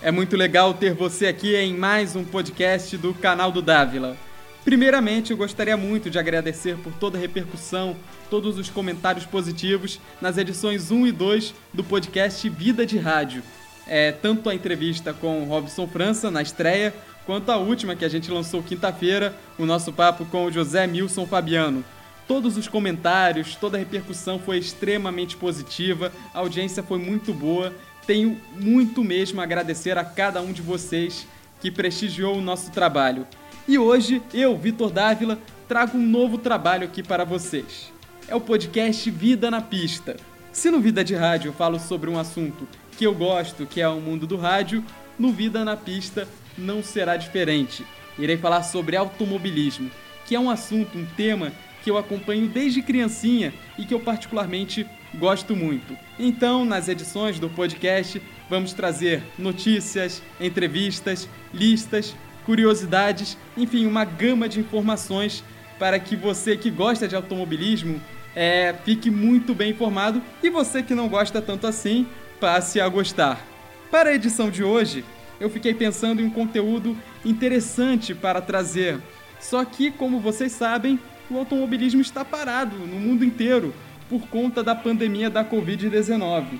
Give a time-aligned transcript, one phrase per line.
[0.00, 4.16] É muito legal ter você aqui em mais um podcast do canal do Dávila.
[4.64, 7.96] Primeiramente, eu gostaria muito de agradecer por toda a repercussão,
[8.30, 13.42] todos os comentários positivos nas edições 1 e 2 do podcast Vida de Rádio.
[13.88, 16.94] É, tanto a entrevista com Robson França na estreia,
[17.26, 21.26] quanto a última que a gente lançou quinta-feira, o nosso papo com o José Milson
[21.26, 21.84] Fabiano.
[22.28, 27.72] Todos os comentários, toda a repercussão foi extremamente positiva, a audiência foi muito boa
[28.08, 31.26] tenho muito mesmo a agradecer a cada um de vocês
[31.60, 33.26] que prestigiou o nosso trabalho.
[33.68, 35.38] E hoje, eu, Vitor Dávila,
[35.68, 37.92] trago um novo trabalho aqui para vocês.
[38.26, 40.16] É o podcast Vida na Pista.
[40.50, 42.66] Se no Vida de Rádio eu falo sobre um assunto
[42.96, 44.82] que eu gosto, que é o mundo do rádio,
[45.18, 47.84] no Vida na Pista não será diferente.
[48.18, 49.90] Irei falar sobre automobilismo,
[50.24, 51.52] que é um assunto, um tema
[51.88, 55.96] que eu acompanho desde criancinha e que eu particularmente gosto muito.
[56.18, 58.20] Então, nas edições do podcast,
[58.50, 62.14] vamos trazer notícias, entrevistas, listas,
[62.44, 65.42] curiosidades, enfim, uma gama de informações
[65.78, 67.98] para que você que gosta de automobilismo
[68.36, 72.06] é, fique muito bem informado e você que não gosta tanto assim
[72.38, 73.42] passe a gostar.
[73.90, 75.06] Para a edição de hoje,
[75.40, 76.94] eu fiquei pensando em um conteúdo
[77.24, 79.00] interessante para trazer.
[79.40, 80.98] Só que, como vocês sabem,
[81.30, 83.74] o automobilismo está parado no mundo inteiro
[84.08, 86.58] por conta da pandemia da Covid-19.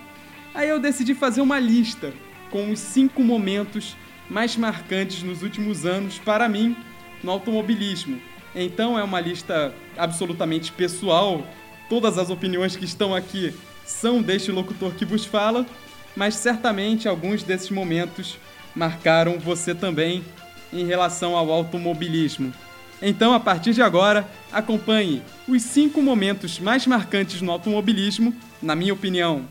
[0.54, 2.12] Aí eu decidi fazer uma lista
[2.50, 3.96] com os cinco momentos
[4.28, 6.76] mais marcantes nos últimos anos para mim
[7.22, 8.20] no automobilismo.
[8.54, 11.46] Então é uma lista absolutamente pessoal,
[11.88, 15.66] todas as opiniões que estão aqui são deste locutor que vos fala,
[16.14, 18.38] mas certamente alguns desses momentos
[18.74, 20.24] marcaram você também
[20.72, 22.52] em relação ao automobilismo.
[23.00, 28.92] Então, a partir de agora, acompanhe os cinco momentos mais marcantes no automobilismo, na minha
[28.92, 29.44] opinião.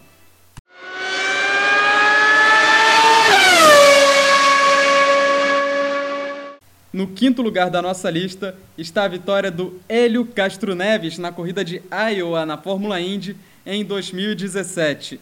[6.92, 11.64] No quinto lugar da nossa lista está a vitória do Hélio Castro Neves na corrida
[11.64, 13.36] de Iowa na Fórmula Indy
[13.66, 15.20] em 2017.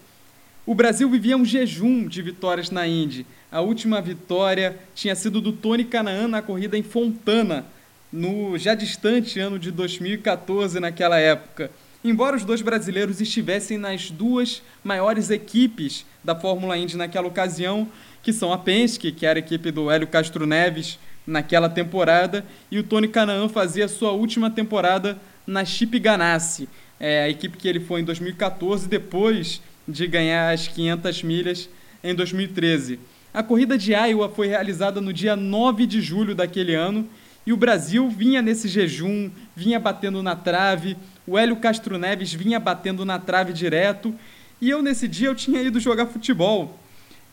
[0.65, 3.25] O Brasil vivia um jejum de vitórias na Indy.
[3.51, 7.65] A última vitória tinha sido do Tony Canaan na corrida em Fontana,
[8.15, 11.69] no já distante ano de 2014, naquela época.
[12.03, 17.87] Embora os dois brasileiros estivessem nas duas maiores equipes da Fórmula Indy naquela ocasião,
[18.23, 22.79] que são a Penske, que era a equipe do Hélio Castro Neves naquela temporada, e
[22.79, 27.79] o Tony Canaan fazia sua última temporada na Chip Ganassi, é, a equipe que ele
[27.79, 31.69] foi em 2014, depois de ganhar as 500 milhas
[32.03, 32.99] em 2013.
[33.33, 37.07] A corrida de Iowa foi realizada no dia 9 de julho daquele ano
[37.45, 40.97] e o Brasil vinha nesse jejum, vinha batendo na trave,
[41.27, 44.13] o Hélio Castro Neves vinha batendo na trave direto.
[44.59, 46.79] E eu, nesse dia, eu tinha ido jogar futebol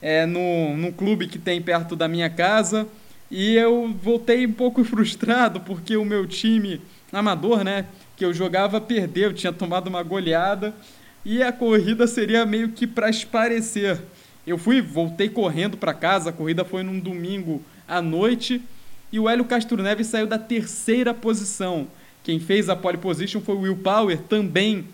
[0.01, 2.87] é, no, num clube que tem perto da minha casa.
[3.31, 6.81] E eu voltei um pouco frustrado porque o meu time
[7.11, 7.87] amador, né,
[8.17, 10.75] que eu jogava, perdeu, tinha tomado uma goleada
[11.25, 14.01] e a corrida seria meio que para esparecer.
[14.47, 18.61] Eu fui, voltei correndo para casa, a corrida foi num domingo à noite
[19.12, 21.87] e o Hélio Castro Neves saiu da terceira posição.
[22.25, 24.87] Quem fez a pole position foi o Will Power, também,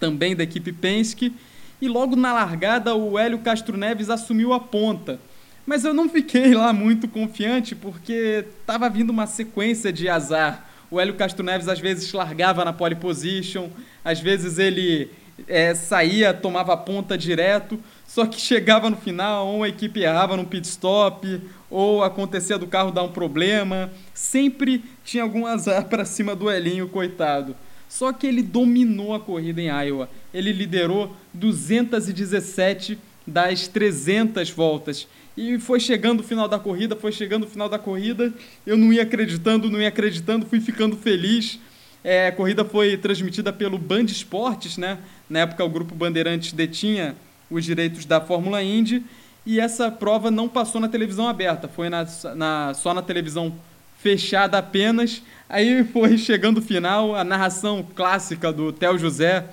[0.00, 1.32] também da equipe Penske.
[1.80, 5.20] E logo na largada, o Hélio Castro Neves assumiu a ponta.
[5.64, 10.68] Mas eu não fiquei lá muito confiante porque estava vindo uma sequência de azar.
[10.90, 13.68] O Hélio Castro Neves às vezes largava na pole position,
[14.04, 15.10] às vezes ele
[15.46, 20.36] é, saía, tomava a ponta direto, só que chegava no final, ou a equipe errava
[20.36, 26.04] no pit stop, ou acontecia do carro dar um problema, sempre tinha algum azar para
[26.04, 27.54] cima do Elinho, coitado.
[27.88, 30.08] Só que ele dominou a corrida em Iowa.
[30.32, 35.06] Ele liderou 217 das 300 voltas.
[35.36, 38.32] E foi chegando o final da corrida, foi chegando o final da corrida.
[38.66, 41.58] Eu não ia acreditando, não ia acreditando, fui ficando feliz.
[42.02, 44.98] É, a corrida foi transmitida pelo Band Esportes, né?
[45.28, 47.16] Na época o grupo Bandeirantes detinha
[47.50, 49.04] os direitos da Fórmula Indy
[49.46, 52.04] e essa prova não passou na televisão aberta, foi na,
[52.34, 53.54] na, só na televisão
[53.98, 55.22] fechada apenas.
[55.48, 59.44] Aí foi chegando o final, a narração clássica do Theo José,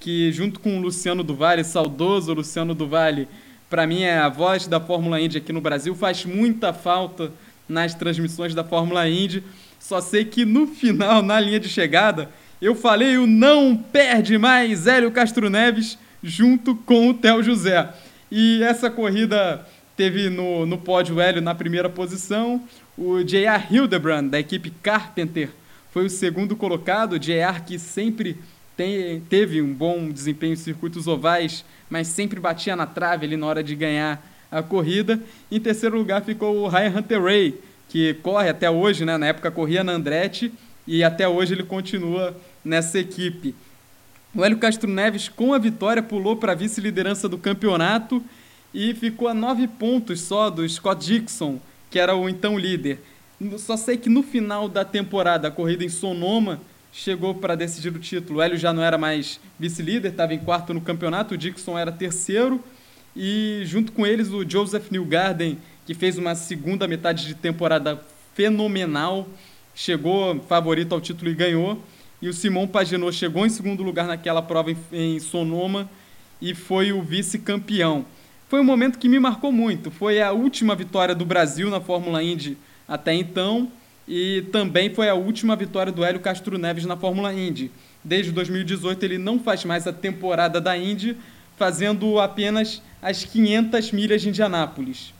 [0.00, 3.28] que junto com o Luciano Duvalli, saudoso Luciano Duvalli,
[3.68, 7.30] para mim é a voz da Fórmula Indy aqui no Brasil, faz muita falta
[7.68, 9.42] nas transmissões da Fórmula Indy.
[9.78, 12.30] Só sei que no final, na linha de chegada,
[12.62, 17.92] eu falei o não perde mais Hélio Castro Neves junto com o Theo José.
[18.30, 22.62] E essa corrida teve no, no pódio Hélio na primeira posição,
[22.96, 23.66] o J.R.
[23.70, 25.50] Hildebrand, da equipe Carpenter,
[25.92, 27.60] foi o segundo colocado, J.R.
[27.60, 28.36] que sempre
[28.76, 33.46] tem, teve um bom desempenho em circuitos ovais, mas sempre batia na trave ali na
[33.46, 35.20] hora de ganhar a corrida.
[35.50, 37.54] Em terceiro lugar ficou o Ryan Hunter Ray,
[37.88, 39.16] que corre até hoje, né?
[39.16, 40.52] na época corria na Andretti,
[40.86, 43.54] e até hoje ele continua nessa equipe.
[44.34, 48.20] O Hélio Castro Neves, com a vitória, pulou para a vice-liderança do campeonato
[48.74, 53.00] e ficou a nove pontos só do Scott Dixon, que era o então líder.
[53.56, 56.60] Só sei que no final da temporada, a corrida em Sonoma
[56.92, 58.40] chegou para decidir o título.
[58.40, 61.92] O Hélio já não era mais vice-líder, estava em quarto no campeonato, o Dixon era
[61.92, 62.60] terceiro,
[63.14, 68.02] e junto com eles o Joseph Newgarden, que fez uma segunda metade de temporada
[68.34, 69.28] fenomenal,
[69.76, 71.80] chegou favorito ao título e ganhou.
[72.24, 75.90] E o Simon Paginot chegou em segundo lugar naquela prova em, em Sonoma
[76.40, 78.06] e foi o vice-campeão.
[78.48, 79.90] Foi um momento que me marcou muito.
[79.90, 82.56] Foi a última vitória do Brasil na Fórmula Indy
[82.88, 83.70] até então
[84.08, 87.70] e também foi a última vitória do Hélio Castro Neves na Fórmula Indy.
[88.02, 91.18] Desde 2018 ele não faz mais a temporada da Indy,
[91.58, 95.12] fazendo apenas as 500 milhas de Indianápolis.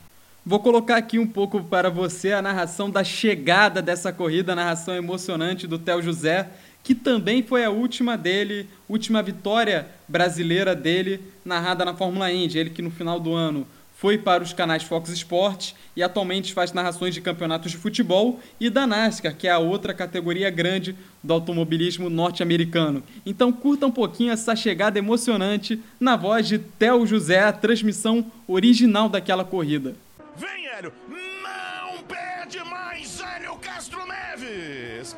[0.43, 4.95] Vou colocar aqui um pouco para você a narração da chegada dessa corrida, a narração
[4.95, 6.49] emocionante do Theo José,
[6.85, 12.59] que também foi a última dele, última vitória brasileira dele narrada na Fórmula Indy.
[12.59, 13.65] Ele que no final do ano
[13.95, 18.69] foi para os canais Fox Sports e atualmente faz narrações de campeonatos de futebol e
[18.69, 23.01] da NASCAR, que é a outra categoria grande do automobilismo norte-americano.
[23.25, 29.09] Então curta um pouquinho essa chegada emocionante na voz de Theo José, a transmissão original
[29.09, 29.95] daquela corrida.
[30.37, 30.93] Vem, Hélio!
[31.09, 35.15] Não perde mais, Hélio Castro Neves!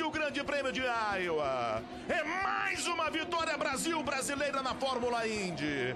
[0.00, 1.82] Vence o Grande Prêmio de Iowa!
[2.08, 5.94] É mais uma vitória Brasil brasileira na Fórmula Indy!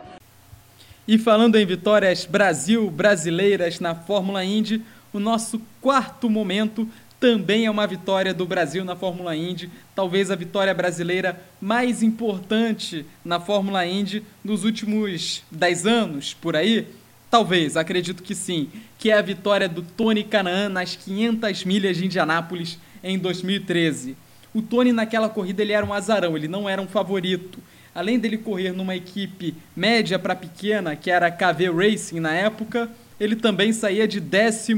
[1.09, 7.71] E falando em vitórias Brasil brasileiras na Fórmula Indy, o nosso quarto momento também é
[7.71, 13.87] uma vitória do Brasil na Fórmula Indy, talvez a vitória brasileira mais importante na Fórmula
[13.87, 16.87] Indy nos últimos 10 anos, por aí.
[17.31, 22.05] Talvez, acredito que sim, que é a vitória do Tony Canaan nas 500 milhas de
[22.05, 24.17] Indianápolis em 2013.
[24.53, 27.61] O Tony naquela corrida ele era um azarão, ele não era um favorito
[27.95, 32.91] além dele correr numa equipe média para pequena, que era a KV Racing na época,
[33.21, 34.75] ele também saía de 12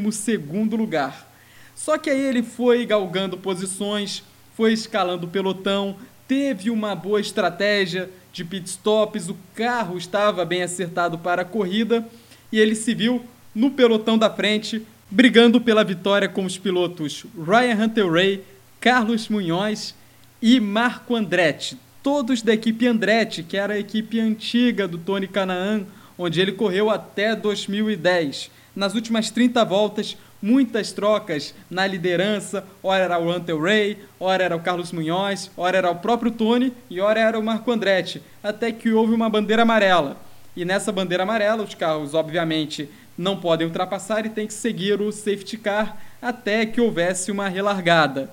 [0.77, 1.33] lugar.
[1.75, 4.23] Só que aí ele foi galgando posições,
[4.55, 5.97] foi escalando o pelotão,
[6.29, 12.07] teve uma boa estratégia de pit stops, o carro estava bem acertado para a corrida
[12.53, 13.25] e ele se viu
[13.55, 18.45] no pelotão da frente, brigando pela vitória com os pilotos Ryan Hunter Ray,
[18.81, 19.95] Carlos Munhoz
[20.43, 25.85] e Marco Andretti, todos da equipe Andretti, que era a equipe antiga do Tony Canaan,
[26.19, 28.51] onde ele correu até 2010.
[28.75, 34.57] Nas últimas 30 voltas, muitas trocas na liderança, ora era o Hunter Ray, ora era
[34.57, 38.71] o Carlos Munhoz, ora era o próprio Tony e ora era o Marco Andretti, até
[38.73, 40.17] que houve uma bandeira amarela.
[40.55, 45.13] E nessa bandeira amarela, os carros, obviamente, não podem ultrapassar e tem que seguir o
[45.13, 48.31] safety car até que houvesse uma relargada.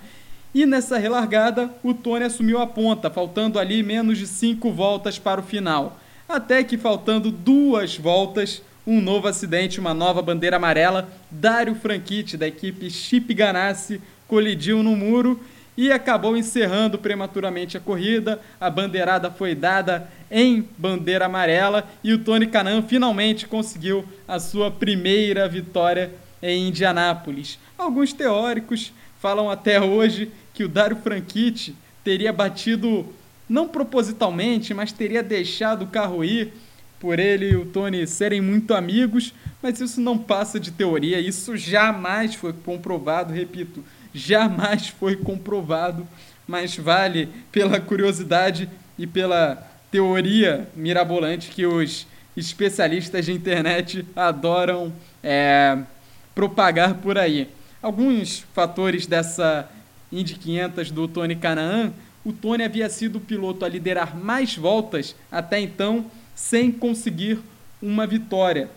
[0.53, 5.41] E nessa relargada, o Tony assumiu a ponta, faltando ali menos de cinco voltas para
[5.41, 5.99] o final.
[6.29, 11.09] Até que, faltando duas voltas, um novo acidente, uma nova bandeira amarela.
[11.31, 15.39] Dário Franchitti, da equipe Chip Ganassi, colidiu no muro
[15.75, 18.39] e acabou encerrando prematuramente a corrida.
[18.59, 24.71] A bandeirada foi dada em bandeira amarela e o Tony Canan finalmente conseguiu a sua
[24.71, 27.59] primeira vitória em Indianápolis.
[27.77, 33.05] Alguns teóricos falam até hoje que o Dário Franchitti teria batido,
[33.47, 36.51] não propositalmente, mas teria deixado o carro ir
[36.99, 41.55] por ele e o Tony serem muito amigos, mas isso não passa de teoria, isso
[41.55, 46.07] jamais foi comprovado, repito, jamais foi comprovado,
[46.47, 55.77] mas vale pela curiosidade e pela teoria mirabolante que os especialistas de internet adoram é,
[56.33, 57.47] propagar por aí.
[57.79, 59.69] Alguns fatores dessa
[60.11, 61.93] Indy 500 do Tony Canaan,
[62.25, 67.37] o Tony havia sido o piloto a liderar mais voltas até então, sem conseguir
[67.79, 68.71] uma vitória.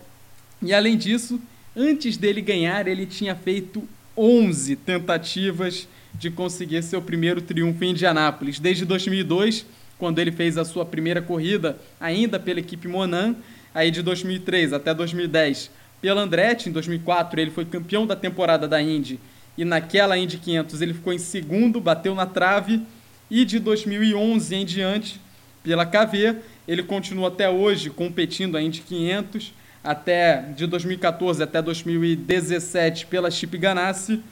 [0.60, 1.40] E além disso,
[1.74, 8.58] antes dele ganhar, ele tinha feito 11 tentativas de conseguir seu primeiro triunfo em Indianápolis.
[8.58, 9.64] Desde 2002,
[9.98, 13.34] quando ele fez a sua primeira corrida, ainda pela equipe Monan,
[13.74, 18.80] aí de 2003 até 2010, pela Andretti, em 2004 ele foi campeão da temporada da
[18.80, 19.18] Indy.
[19.56, 22.82] E naquela Indy 500 ele ficou em segundo, bateu na trave.
[23.30, 25.20] E de 2011 em diante,
[25.64, 26.36] pela KV,
[26.68, 33.56] ele continua até hoje competindo a Indy 500, até de 2014 até 2017 pela Chip
[33.58, 34.22] Ganassi.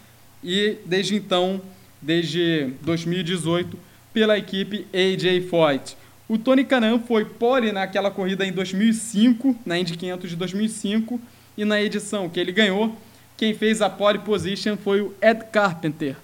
[0.43, 1.61] E desde então,
[2.01, 3.77] desde 2018,
[4.15, 5.97] pela equipe AJ Foyt.
[6.27, 11.21] O Tony Canan foi pole naquela corrida em 2005, na Indy 500 de 2005,
[11.59, 12.97] e na edição que ele ganhou,
[13.37, 16.17] quem fez a pole position foi o Ed Carpenter.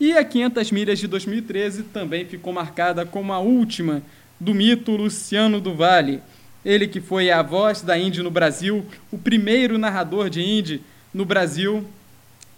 [0.00, 4.02] E a 500 milhas de 2013 também ficou marcada como a última
[4.40, 6.20] do mito Luciano do Vale.
[6.64, 10.80] Ele que foi a voz da Indy no Brasil, o primeiro narrador de Indy
[11.12, 11.84] no Brasil,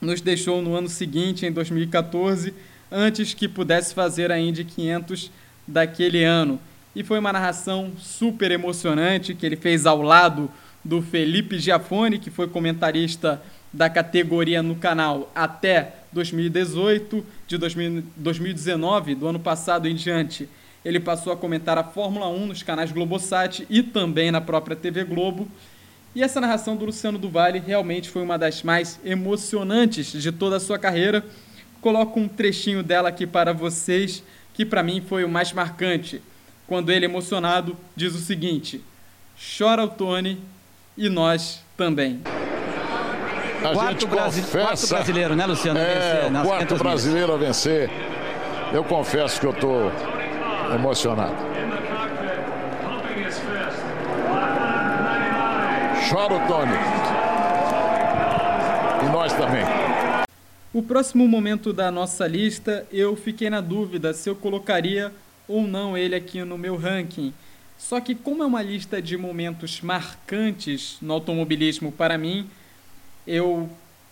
[0.01, 2.55] nos deixou no ano seguinte, em 2014,
[2.91, 5.31] antes que pudesse fazer a Indy 500
[5.67, 6.61] daquele ano.
[6.95, 10.51] E foi uma narração super emocionante que ele fez ao lado
[10.85, 19.29] do Felipe Giafone, que foi comentarista da categoria no canal até 2018, de 2019, do
[19.29, 20.49] ano passado em diante,
[20.87, 25.03] ele passou a comentar a Fórmula 1 nos canais Globosat e também na própria TV
[25.03, 25.49] Globo.
[26.15, 30.57] E essa narração do Luciano do Vale realmente foi uma das mais emocionantes de toda
[30.57, 31.25] a sua carreira.
[31.87, 34.21] Coloco um trechinho dela aqui para vocês,
[34.53, 36.21] que para mim foi o mais marcante.
[36.67, 38.83] Quando ele, emocionado, diz o seguinte:
[39.57, 40.41] Chora o Tony
[40.99, 42.23] e nós também.
[43.63, 45.79] A quarto Brasi confessa, quarto brasileiro, né, Luciano?
[45.79, 47.89] É, vencer, quarto brasileiro a vencer.
[48.73, 49.93] Eu confesso que eu estou
[50.75, 51.37] emocionado.
[56.11, 56.73] Chora o Tony.
[59.05, 59.86] E nós também.
[60.77, 65.11] O próximo momento da nossa lista, eu fiquei na dúvida se eu colocaria
[65.49, 67.33] ou não ele aqui no meu ranking.
[67.79, 72.47] Só que como é uma lista de momentos marcantes no automobilismo para mim,
[73.27, 73.71] eu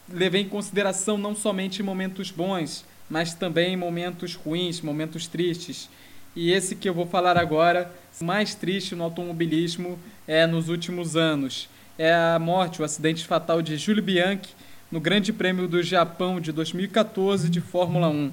[0.09, 5.91] levei em consideração não somente momentos bons, mas também momentos ruins, momentos tristes.
[6.35, 7.93] E esse que eu vou falar agora,
[8.23, 11.69] mais triste no automobilismo é nos últimos anos.
[11.99, 14.55] É a morte, o acidente fatal de Júlio Bianchi
[14.95, 18.31] no Grande Prêmio do Japão de 2014 de Fórmula 1.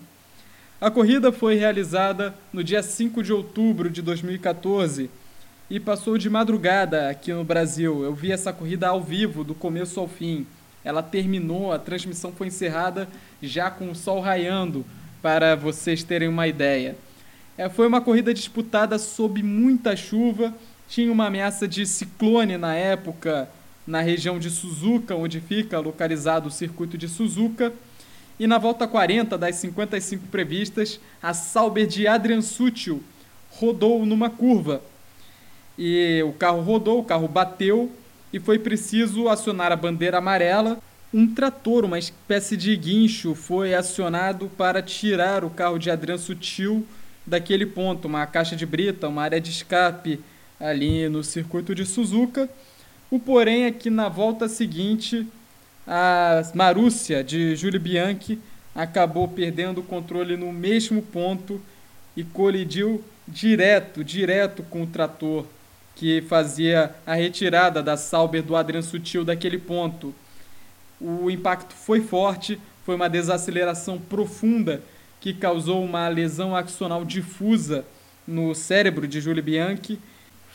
[0.79, 5.09] A corrida foi realizada no dia 5 de outubro de 2014
[5.71, 8.03] e passou de madrugada aqui no Brasil.
[8.03, 10.45] Eu vi essa corrida ao vivo, do começo ao fim.
[10.83, 13.09] Ela terminou, a transmissão foi encerrada
[13.41, 14.85] já com o sol raiando,
[15.19, 16.95] para vocês terem uma ideia.
[17.57, 20.53] É, foi uma corrida disputada sob muita chuva,
[20.87, 23.49] tinha uma ameaça de ciclone na época
[23.85, 27.73] na região de Suzuka, onde fica localizado o circuito de Suzuka.
[28.39, 33.03] E na volta 40 das 55 previstas, a Sauber de Adrian Sutil
[33.49, 34.81] rodou numa curva.
[35.77, 37.91] E o carro rodou, o carro bateu
[38.31, 40.79] e foi preciso acionar a bandeira amarela.
[41.13, 46.85] Um trator, uma espécie de guincho, foi acionado para tirar o carro de Adrian Sutil
[47.25, 50.19] daquele ponto, uma caixa de brita, uma área de escape
[50.59, 52.49] ali no circuito de Suzuka.
[53.11, 55.27] O porém é que na volta seguinte,
[55.85, 58.39] a Marúcia de Júlio Bianchi
[58.73, 61.61] acabou perdendo o controle no mesmo ponto
[62.15, 65.45] e colidiu direto, direto com o trator
[65.93, 70.15] que fazia a retirada da Sauber do Adrian Sutil daquele ponto.
[70.99, 74.81] O impacto foi forte, foi uma desaceleração profunda
[75.19, 77.83] que causou uma lesão axonal difusa
[78.25, 79.99] no cérebro de Júlio Bianchi.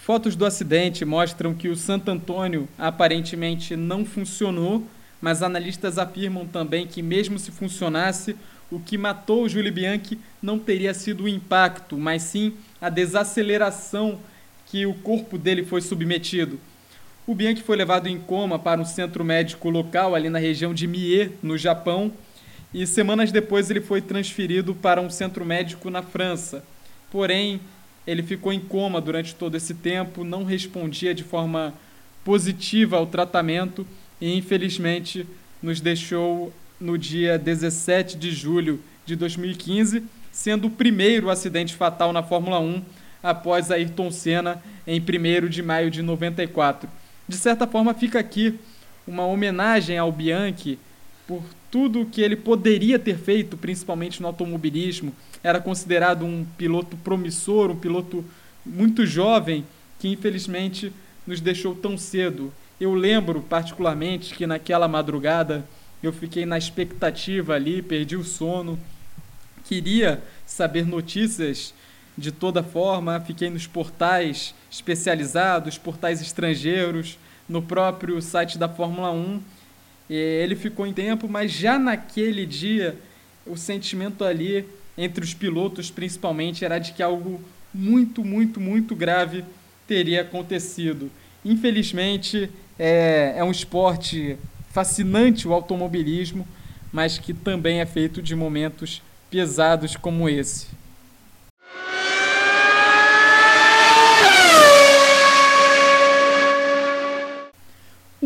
[0.06, 4.86] Fotos do acidente mostram que o Santo Antônio aparentemente não funcionou,
[5.20, 8.36] mas analistas afirmam também que, mesmo se funcionasse,
[8.70, 14.20] o que matou o Júlio Bianchi não teria sido o impacto, mas sim a desaceleração
[14.66, 16.60] que o corpo dele foi submetido.
[17.26, 20.86] O Bianchi foi levado em coma para um centro médico local ali na região de
[20.86, 22.12] Mie, no Japão,
[22.72, 26.62] e semanas depois ele foi transferido para um centro médico na França.
[27.10, 27.60] Porém,
[28.06, 31.74] ele ficou em coma durante todo esse tempo, não respondia de forma
[32.24, 33.86] positiva ao tratamento
[34.20, 35.26] e infelizmente
[35.62, 42.22] nos deixou no dia 17 de julho de 2015, sendo o primeiro acidente fatal na
[42.22, 42.82] Fórmula 1
[43.22, 46.88] após Ayrton Senna em 1 de maio de 94.
[47.28, 48.58] De certa forma, fica aqui
[49.06, 50.78] uma homenagem ao Bianchi
[51.26, 55.12] por tudo que ele poderia ter feito, principalmente no automobilismo.
[55.42, 58.24] Era considerado um piloto promissor, um piloto
[58.64, 59.64] muito jovem,
[59.98, 60.92] que infelizmente
[61.26, 62.52] nos deixou tão cedo.
[62.80, 65.64] Eu lembro particularmente que naquela madrugada
[66.02, 68.78] eu fiquei na expectativa ali, perdi o sono,
[69.64, 71.74] queria saber notícias
[72.16, 77.18] de toda forma, fiquei nos portais especializados, portais estrangeiros,
[77.48, 79.40] no próprio site da Fórmula 1.
[80.14, 82.96] Ele ficou em tempo, mas já naquele dia
[83.46, 84.64] o sentimento ali
[84.96, 87.40] entre os pilotos, principalmente, era de que algo
[87.72, 89.44] muito, muito, muito grave
[89.86, 91.10] teria acontecido.
[91.44, 94.36] Infelizmente, é, é um esporte
[94.70, 96.46] fascinante o automobilismo,
[96.92, 100.75] mas que também é feito de momentos pesados como esse.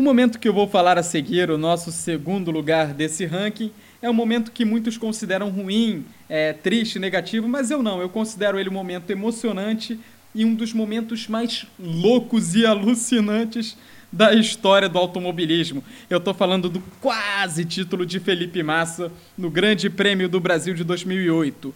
[0.01, 4.09] O momento que eu vou falar a seguir, o nosso segundo lugar desse ranking, é
[4.09, 8.01] um momento que muitos consideram ruim, é, triste, negativo, mas eu não.
[8.01, 9.99] Eu considero ele um momento emocionante
[10.33, 13.77] e um dos momentos mais loucos e alucinantes
[14.11, 15.83] da história do automobilismo.
[16.09, 20.83] Eu estou falando do quase título de Felipe Massa no Grande Prêmio do Brasil de
[20.83, 21.71] 2008.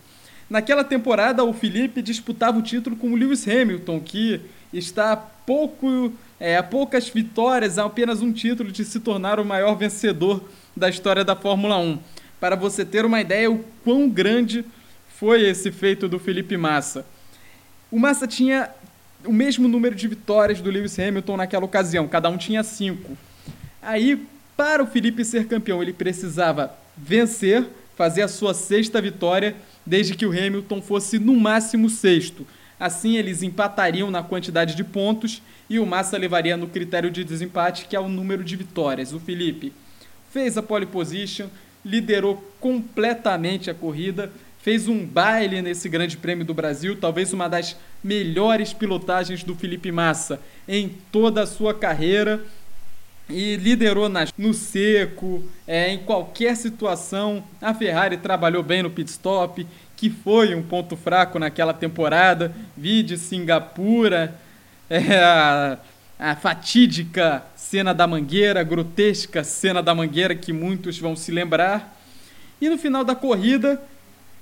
[0.50, 4.42] Naquela temporada, o Felipe disputava o título com o Lewis Hamilton, que
[4.74, 9.76] está pouco, é, a poucas vitórias, a apenas um título de se tornar o maior
[9.76, 10.44] vencedor
[10.76, 12.00] da história da Fórmula 1.
[12.40, 14.66] Para você ter uma ideia o quão grande
[15.08, 17.06] foi esse feito do Felipe Massa.
[17.90, 18.70] O Massa tinha
[19.26, 23.18] o mesmo número de vitórias do Lewis Hamilton naquela ocasião, cada um tinha cinco.
[23.82, 24.26] Aí,
[24.58, 27.66] para o Felipe ser campeão, ele precisava vencer,
[27.96, 32.46] fazer a sua sexta vitória, desde que o Hamilton fosse no máximo sexto.
[32.80, 37.86] Assim, eles empatariam na quantidade de pontos e o Massa levaria no critério de desempate,
[37.86, 39.14] que é o número de vitórias.
[39.14, 39.74] O Felipe
[40.32, 41.48] fez a pole position,
[41.84, 47.78] liderou completamente a corrida, fez um baile nesse Grande Prêmio do Brasil, talvez uma das
[48.04, 52.44] melhores pilotagens do Felipe Massa em toda a sua carreira
[53.30, 57.44] e liderou nas, no seco, é, em qualquer situação.
[57.62, 59.66] A Ferrari trabalhou bem no pit stop,
[59.96, 62.54] que foi um ponto fraco naquela temporada.
[62.76, 64.36] Vi de Singapura,
[64.90, 65.78] é, a,
[66.20, 72.00] a fatídica cena da mangueira, grotesca cena da mangueira que muitos vão se lembrar.
[72.62, 73.82] E no final da corrida,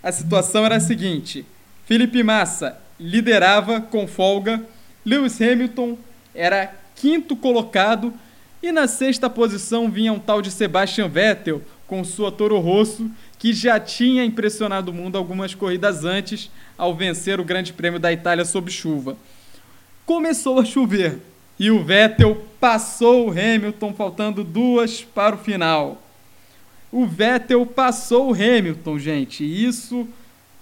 [0.02, 1.46] a situação era a seguinte:
[1.86, 4.62] Felipe Massa liderava com folga,
[5.06, 5.98] Lewis Hamilton
[6.34, 8.14] era quinto colocado
[8.62, 13.10] e na sexta posição vinha um tal de Sebastian Vettel com sua Toro Rosso,
[13.44, 18.10] que já tinha impressionado o mundo algumas corridas antes ao vencer o Grande Prêmio da
[18.10, 19.18] Itália sob chuva.
[20.06, 21.20] Começou a chover
[21.60, 26.02] e o Vettel passou o Hamilton faltando duas para o final
[26.94, 29.44] o Vettel passou o Hamilton, gente.
[29.44, 30.08] E isso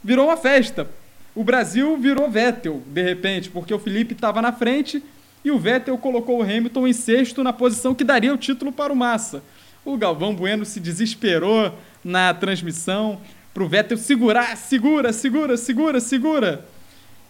[0.01, 0.87] virou uma festa.
[1.35, 5.03] O Brasil virou Vettel, de repente, porque o Felipe estava na frente
[5.43, 8.93] e o Vettel colocou o Hamilton em sexto na posição que daria o título para
[8.93, 9.43] o Massa.
[9.83, 13.19] O Galvão Bueno se desesperou na transmissão
[13.53, 16.65] para o Vettel segurar, segura, segura, segura, segura.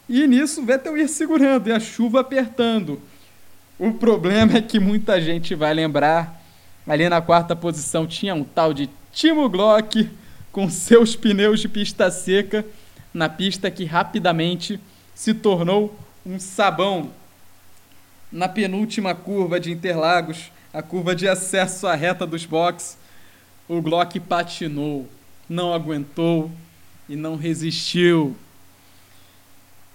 [0.08, 3.02] E nisso o Vettel ia segurando e a chuva apertando.
[3.80, 6.42] O problema é que muita gente vai lembrar
[6.88, 10.10] Ali na quarta posição tinha um tal de Timo Glock
[10.52, 12.66] com seus pneus de pista seca
[13.14, 14.80] na pista que rapidamente
[15.14, 17.12] se tornou um sabão.
[18.32, 22.98] Na penúltima curva de Interlagos, a curva de acesso à reta dos boxes,
[23.68, 25.08] o Glock patinou,
[25.50, 26.52] não aguentou
[27.08, 28.36] e não resistiu.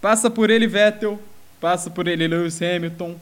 [0.00, 1.20] Passa por ele Vettel,
[1.60, 3.16] passa por ele Lewis Hamilton,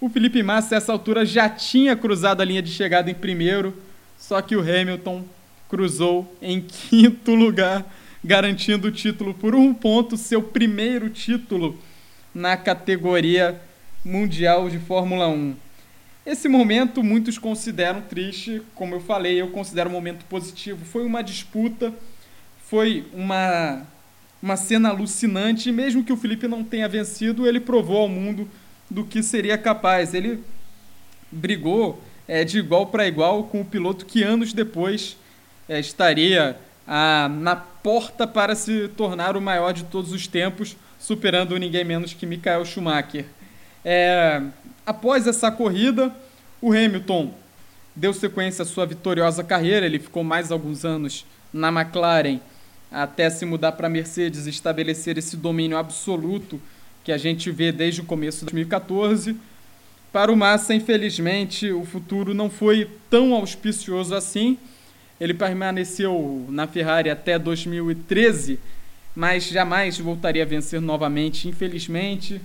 [0.00, 3.74] o Felipe Massa, nessa altura, já tinha cruzado a linha de chegada em primeiro,
[4.18, 5.24] só que o Hamilton
[5.68, 7.84] cruzou em quinto lugar,
[8.22, 11.78] garantindo o título por um ponto, seu primeiro título
[12.34, 13.58] na categoria
[14.04, 15.63] mundial de Fórmula 1.
[16.26, 20.82] Esse momento muitos consideram triste, como eu falei, eu considero um momento positivo.
[20.82, 21.92] Foi uma disputa,
[22.66, 23.86] foi uma,
[24.42, 28.48] uma cena alucinante, e mesmo que o Felipe não tenha vencido, ele provou ao mundo
[28.90, 30.14] do que seria capaz.
[30.14, 30.42] Ele
[31.30, 35.18] brigou é, de igual para igual com o piloto que anos depois
[35.68, 36.56] é, estaria
[36.86, 42.14] a, na porta para se tornar o maior de todos os tempos, superando ninguém menos
[42.14, 43.26] que Michael Schumacher.
[43.84, 44.42] É,
[44.86, 46.14] após essa corrida,
[46.60, 47.32] o Hamilton
[47.94, 49.86] deu sequência à sua vitoriosa carreira.
[49.86, 52.40] Ele ficou mais alguns anos na McLaren
[52.90, 56.60] até se mudar para a Mercedes e estabelecer esse domínio absoluto
[57.02, 59.36] que a gente vê desde o começo de 2014.
[60.12, 64.56] Para o Massa, infelizmente, o futuro não foi tão auspicioso assim.
[65.20, 68.58] Ele permaneceu na Ferrari até 2013,
[69.14, 72.40] mas jamais voltaria a vencer novamente, infelizmente,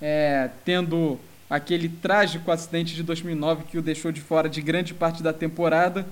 [0.00, 5.22] é, tendo aquele trágico acidente de 2009 que o deixou de fora de grande parte
[5.22, 6.06] da temporada.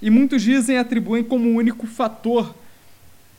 [0.00, 2.54] E muitos dizem atribuem como único fator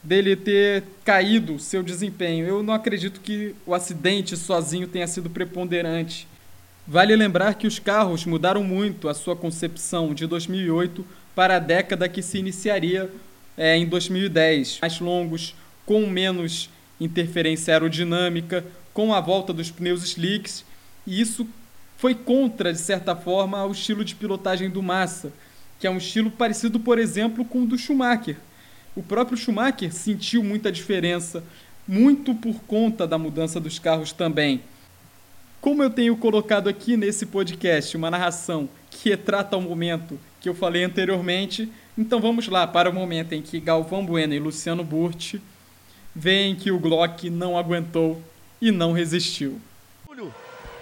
[0.01, 2.45] dele ter caído seu desempenho.
[2.45, 6.27] Eu não acredito que o acidente sozinho tenha sido preponderante.
[6.87, 11.05] Vale lembrar que os carros mudaram muito a sua concepção de 2008
[11.35, 13.09] para a década que se iniciaria
[13.57, 14.79] é, em 2010.
[14.81, 15.55] Mais longos,
[15.85, 20.65] com menos interferência aerodinâmica, com a volta dos pneus slicks,
[21.09, 21.47] e isso
[21.97, 25.33] foi contra, de certa forma, o estilo de pilotagem do Massa,
[25.79, 28.37] que é um estilo parecido, por exemplo, com o do Schumacher
[28.99, 31.43] o próprio Schumacher sentiu muita diferença,
[31.87, 34.61] muito por conta da mudança dos carros também.
[35.61, 40.53] Como eu tenho colocado aqui nesse podcast uma narração que retrata o momento que eu
[40.53, 45.41] falei anteriormente, então vamos lá para o momento em que Galvão Bueno e Luciano Burti
[46.15, 48.21] veem que o Glock não aguentou
[48.61, 49.61] e não resistiu.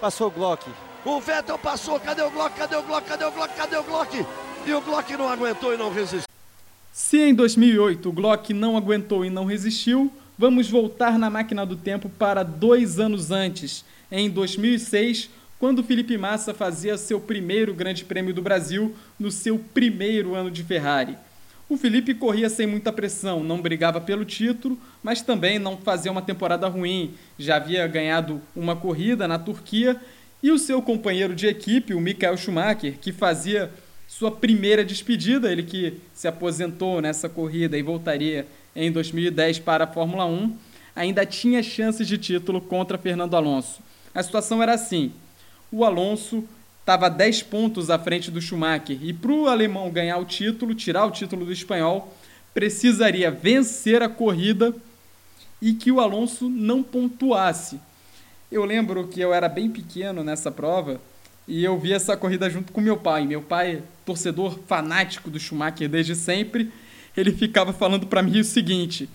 [0.00, 0.70] Passou o Glock.
[1.04, 2.56] O Vettel passou, cadê o Glock?
[2.56, 3.08] Cadê o Glock?
[3.08, 3.56] Cadê o Glock?
[3.56, 4.26] Cadê o Glock?
[4.64, 6.28] E o Glock não aguentou e não resistiu.
[6.92, 11.74] Se em 2008 o Glock não aguentou e não resistiu, vamos voltar na máquina do
[11.74, 18.32] tempo para dois anos antes, em 2006, quando Felipe Massa fazia seu primeiro Grande Prêmio
[18.32, 21.18] do Brasil no seu primeiro ano de Ferrari.
[21.68, 26.22] O Felipe corria sem muita pressão, não brigava pelo título, mas também não fazia uma
[26.22, 27.12] temporada ruim.
[27.38, 30.00] Já havia ganhado uma corrida na Turquia
[30.42, 33.70] e o seu companheiro de equipe, o Michael Schumacher, que fazia
[34.06, 39.86] sua primeira despedida, ele que se aposentou nessa corrida e voltaria em 2010 para a
[39.86, 40.56] Fórmula 1,
[40.96, 43.82] ainda tinha chances de título contra Fernando Alonso.
[44.14, 45.12] A situação era assim:
[45.70, 46.44] o Alonso
[46.88, 51.04] estava 10 pontos à frente do Schumacher e para o alemão ganhar o título, tirar
[51.04, 52.16] o título do espanhol,
[52.54, 54.74] precisaria vencer a corrida
[55.60, 57.78] e que o Alonso não pontuasse.
[58.50, 60.98] Eu lembro que eu era bem pequeno nessa prova
[61.46, 63.26] e eu vi essa corrida junto com meu pai.
[63.26, 66.72] Meu pai, torcedor fanático do Schumacher desde sempre,
[67.14, 69.10] ele ficava falando para mim o seguinte: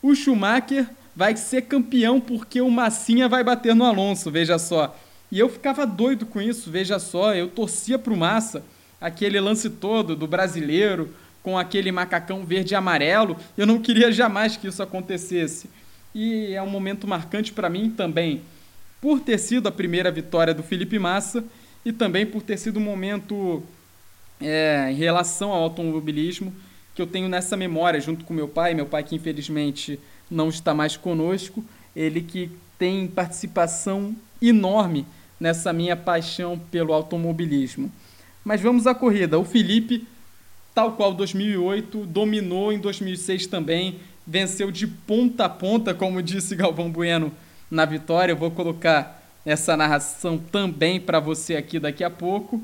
[0.00, 0.86] o Schumacher
[1.16, 4.96] vai ser campeão porque o Massinha vai bater no Alonso, veja só.
[5.30, 8.64] E eu ficava doido com isso, veja só, eu torcia pro Massa,
[9.00, 11.12] aquele lance todo do brasileiro
[11.42, 15.70] com aquele macacão verde e amarelo, eu não queria jamais que isso acontecesse.
[16.14, 18.42] E é um momento marcante para mim também,
[19.00, 21.44] por ter sido a primeira vitória do Felipe Massa
[21.84, 23.62] e também por ter sido um momento
[24.40, 26.52] é, em relação ao automobilismo
[26.96, 30.72] que eu tenho nessa memória junto com meu pai, meu pai que infelizmente não está
[30.72, 31.62] mais conosco,
[31.94, 35.06] ele que tem participação enorme
[35.38, 37.90] nessa minha paixão pelo automobilismo.
[38.44, 39.38] Mas vamos à corrida.
[39.38, 40.06] O Felipe,
[40.74, 43.96] tal qual 2008, dominou em 2006 também,
[44.26, 47.32] venceu de ponta a ponta, como disse Galvão Bueno
[47.70, 48.32] na vitória.
[48.32, 52.62] Eu vou colocar essa narração também para você aqui daqui a pouco.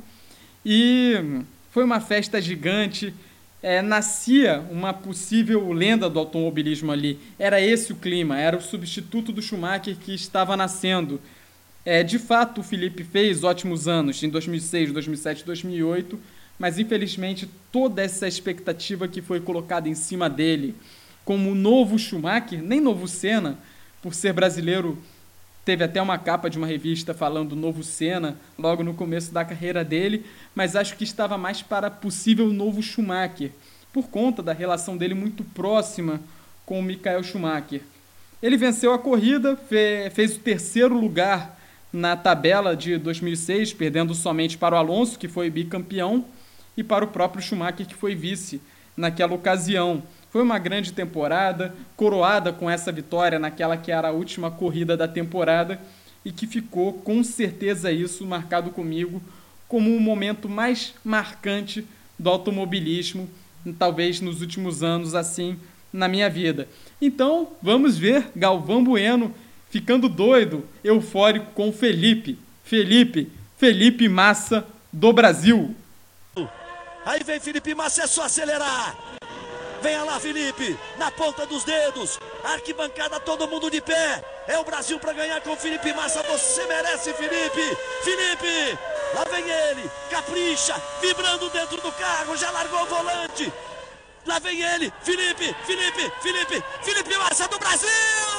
[0.64, 3.14] E foi uma festa gigante
[3.62, 7.18] é, nascia uma possível lenda do automobilismo ali.
[7.38, 11.20] Era esse o clima, era o substituto do Schumacher que estava nascendo.
[11.84, 16.18] É, de fato, o Felipe fez ótimos anos em 2006, 2007, 2008,
[16.58, 20.74] mas infelizmente toda essa expectativa que foi colocada em cima dele
[21.24, 23.58] como novo Schumacher, nem novo Senna,
[24.00, 24.98] por ser brasileiro,
[25.64, 29.84] Teve até uma capa de uma revista falando novo Senna logo no começo da carreira
[29.84, 33.52] dele, mas acho que estava mais para possível novo Schumacher,
[33.92, 36.20] por conta da relação dele muito próxima
[36.66, 37.80] com o Michael Schumacher.
[38.42, 39.56] Ele venceu a corrida,
[40.12, 41.60] fez o terceiro lugar
[41.92, 46.24] na tabela de 2006, perdendo somente para o Alonso, que foi bicampeão,
[46.76, 48.60] e para o próprio Schumacher, que foi vice
[48.96, 50.02] naquela ocasião.
[50.30, 55.06] Foi uma grande temporada, coroada com essa vitória naquela que era a última corrida da
[55.06, 55.78] temporada
[56.24, 59.22] e que ficou com certeza isso marcado comigo
[59.68, 61.86] como o momento mais marcante
[62.18, 63.28] do automobilismo,
[63.78, 65.58] talvez nos últimos anos assim
[65.92, 66.68] na minha vida.
[67.00, 69.34] Então, vamos ver Galvão Bueno
[69.72, 72.38] ficando doido, eufórico com Felipe.
[72.62, 75.74] Felipe, Felipe Massa do Brasil.
[77.06, 78.94] Aí vem Felipe Massa, é só acelerar.
[79.80, 82.20] Venha lá, Felipe, na ponta dos dedos.
[82.44, 84.22] Arquibancada, todo mundo de pé.
[84.46, 86.22] É o Brasil para ganhar com Felipe Massa.
[86.22, 87.76] Você merece, Felipe.
[88.02, 88.78] Felipe,
[89.14, 89.90] lá vem ele.
[90.10, 92.36] Capricha, vibrando dentro do carro.
[92.36, 93.52] Já largou o volante.
[94.26, 98.31] Lá vem ele, Felipe, Felipe, Felipe, Felipe Massa do Brasil!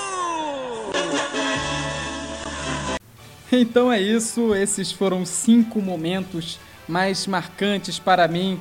[3.52, 8.60] Então é isso, esses foram cinco momentos mais marcantes para mim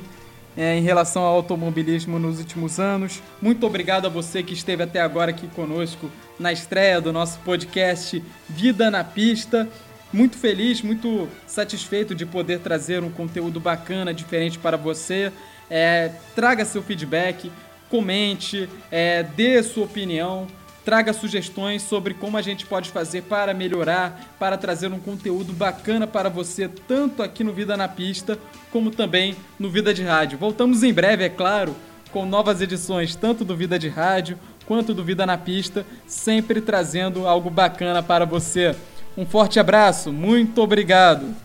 [0.55, 3.21] é, em relação ao automobilismo nos últimos anos.
[3.41, 8.23] Muito obrigado a você que esteve até agora aqui conosco na estreia do nosso podcast
[8.47, 9.67] Vida na Pista.
[10.11, 15.31] Muito feliz, muito satisfeito de poder trazer um conteúdo bacana, diferente para você.
[15.69, 17.51] É, traga seu feedback,
[17.89, 20.45] comente, é, dê sua opinião
[20.83, 26.05] traga sugestões sobre como a gente pode fazer para melhorar, para trazer um conteúdo bacana
[26.05, 28.37] para você, tanto aqui no Vida na Pista,
[28.71, 30.37] como também no Vida de Rádio.
[30.37, 31.75] Voltamos em breve, é claro,
[32.11, 37.27] com novas edições, tanto do Vida de Rádio quanto do Vida na Pista, sempre trazendo
[37.27, 38.75] algo bacana para você.
[39.17, 41.35] Um forte abraço, muito obrigado!